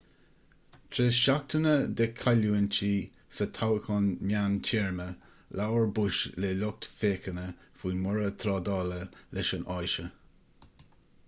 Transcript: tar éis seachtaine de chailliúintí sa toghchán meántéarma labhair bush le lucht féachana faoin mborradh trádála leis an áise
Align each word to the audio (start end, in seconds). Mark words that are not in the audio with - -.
tar 0.93 1.01
éis 1.07 1.17
seachtaine 1.25 1.73
de 1.99 2.07
chailliúintí 2.21 2.89
sa 3.39 3.47
toghchán 3.57 4.07
meántéarma 4.31 5.07
labhair 5.61 5.87
bush 6.01 6.23
le 6.45 6.51
lucht 6.63 6.89
féachana 6.97 7.47
faoin 7.83 8.03
mborradh 8.09 8.41
trádála 8.47 9.01
leis 9.37 9.53
an 9.61 9.69
áise 9.79 10.11